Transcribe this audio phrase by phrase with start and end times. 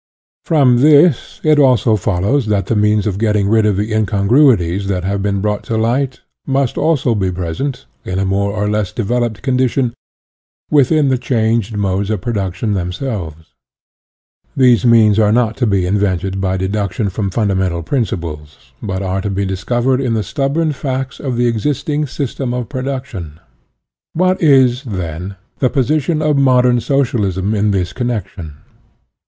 [0.43, 5.03] From this it also follows that the means of getting rid of the incongruities that
[5.03, 9.43] have been brought to light, must also be present, in a more or less developed
[9.43, 9.93] condition,
[10.71, 13.53] within the changed modes of production them selves.
[14.57, 19.29] These means are not to be invented by deduction from fundamental principles, but are to
[19.29, 23.39] be discovered in the stubborn facts of the existing system of production.
[24.13, 28.55] What is, then, the position of modern Socialism in this connection?